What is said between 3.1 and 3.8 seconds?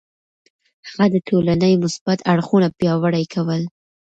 کول.